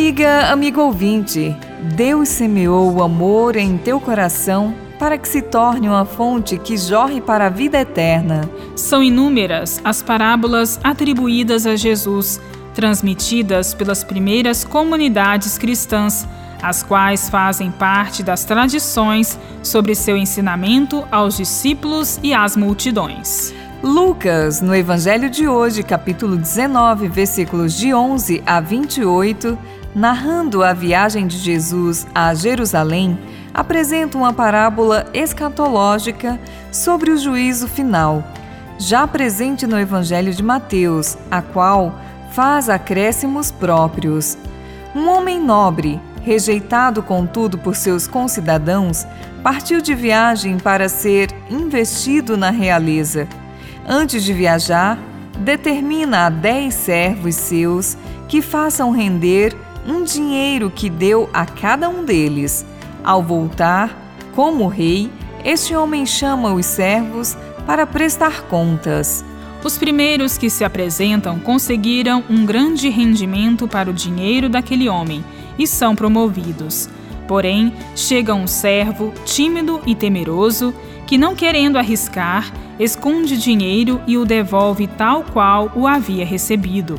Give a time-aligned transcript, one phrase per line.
[0.00, 1.54] Amiga, amigo ouvinte,
[1.94, 7.20] Deus semeou o amor em teu coração para que se torne uma fonte que jorre
[7.20, 8.48] para a vida eterna.
[8.74, 12.40] São inúmeras as parábolas atribuídas a Jesus,
[12.74, 16.26] transmitidas pelas primeiras comunidades cristãs,
[16.62, 23.52] as quais fazem parte das tradições sobre seu ensinamento aos discípulos e às multidões.
[23.82, 29.58] Lucas, no Evangelho de hoje, capítulo 19, versículos de 11 a 28,
[29.94, 33.18] narrando a viagem de Jesus a Jerusalém,
[33.52, 36.38] apresenta uma parábola escatológica
[36.70, 38.22] sobre o juízo final,
[38.78, 41.94] já presente no Evangelho de Mateus, a qual
[42.32, 44.38] faz acréscimos próprios.
[44.94, 49.06] Um homem nobre, rejeitado contudo por seus concidadãos,
[49.42, 53.26] partiu de viagem para ser investido na realeza
[53.86, 54.98] Antes de viajar,
[55.38, 57.96] determina a dez servos seus
[58.28, 62.64] que façam render um dinheiro que deu a cada um deles.
[63.02, 63.96] Ao voltar,
[64.34, 65.10] como rei,
[65.44, 67.36] este homem chama os servos
[67.66, 69.24] para prestar contas.
[69.62, 75.24] Os primeiros que se apresentam conseguiram um grande rendimento para o dinheiro daquele homem
[75.58, 76.88] e são promovidos.
[77.28, 80.74] Porém, chega um servo tímido e temeroso
[81.06, 86.98] que, não querendo arriscar, esconde dinheiro e o devolve tal qual o havia recebido.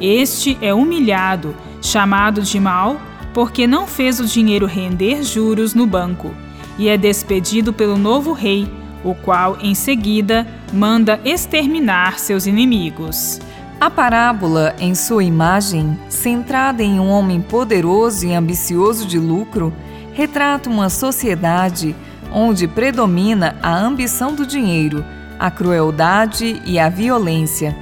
[0.00, 1.54] Este é humilhado,
[1.90, 3.00] chamado de mal,
[3.34, 6.34] porque não fez o dinheiro render juros no banco,
[6.78, 8.68] e é despedido pelo novo rei,
[9.02, 13.40] o qual, em seguida, manda exterminar seus inimigos.
[13.80, 19.72] A parábola, em sua imagem, centrada em um homem poderoso e ambicioso de lucro,
[20.12, 21.96] retrata uma sociedade
[22.32, 25.04] onde predomina a ambição do dinheiro
[25.40, 27.74] a crueldade e a violência.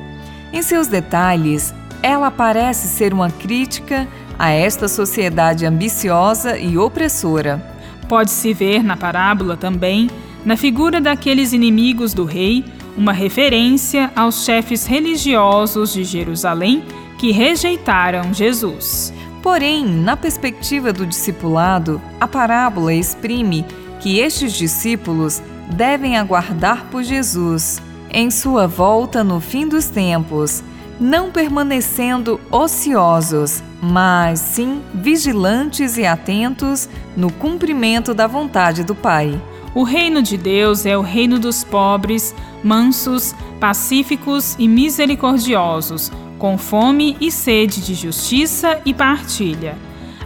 [0.53, 1.75] Em seus detalhes,
[2.09, 4.09] ela parece ser uma crítica
[4.39, 7.63] a esta sociedade ambiciosa e opressora.
[8.09, 10.09] Pode-se ver na parábola também,
[10.43, 12.65] na figura daqueles inimigos do rei,
[12.97, 16.83] uma referência aos chefes religiosos de Jerusalém
[17.19, 19.13] que rejeitaram Jesus.
[19.43, 23.67] Porém, na perspectiva do discipulado, a parábola exprime
[24.01, 25.43] que estes discípulos
[25.75, 30.65] devem aguardar por Jesus em sua volta no fim dos tempos,
[31.01, 39.41] não permanecendo ociosos, mas sim vigilantes e atentos no cumprimento da vontade do Pai.
[39.75, 47.17] O reino de Deus é o reino dos pobres, mansos, pacíficos e misericordiosos, com fome
[47.21, 49.77] e sede de justiça e partilha.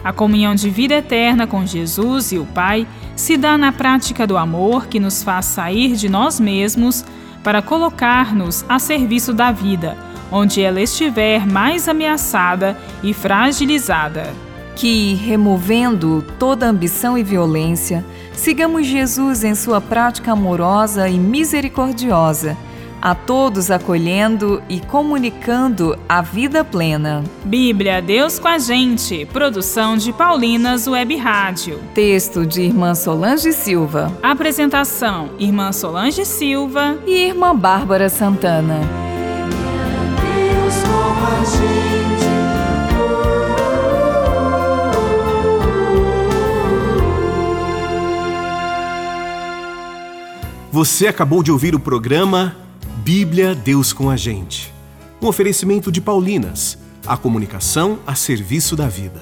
[0.03, 4.37] A comunhão de vida eterna com Jesus e o Pai se dá na prática do
[4.37, 7.05] amor que nos faz sair de nós mesmos
[7.43, 9.97] para colocar-nos a serviço da vida,
[10.33, 14.33] onde ela estiver mais ameaçada e fragilizada.
[14.75, 22.57] Que, removendo toda ambição e violência, sigamos Jesus em sua prática amorosa e misericordiosa
[23.03, 27.21] a todos acolhendo e comunicando a vida plena.
[27.43, 31.81] Bíblia Deus com a gente, produção de Paulinas Web Rádio.
[31.93, 34.09] Texto de Irmã Solange Silva.
[34.23, 39.02] Apresentação: Irmã Solange Silva e Irmã Bárbara Santana.
[50.73, 52.55] Você acabou de ouvir o programa
[53.03, 54.73] Bíblia Deus com a gente.
[55.21, 59.21] Um oferecimento de Paulinas, a comunicação a serviço da vida.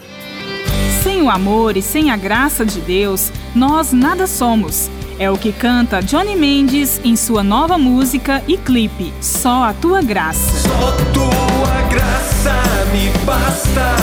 [1.03, 4.89] Sem o amor e sem a graça de Deus, nós nada somos.
[5.19, 10.01] É o que canta Johnny Mendes em sua nova música e clipe, Só a Tua
[10.01, 10.57] Graça.
[10.57, 12.63] Só Tua Graça
[12.94, 13.97] me basta,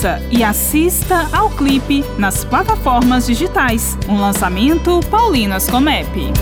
[0.00, 3.98] Ouça e assista ao clipe nas plataformas digitais.
[4.08, 6.32] Um lançamento Paulinas Comep.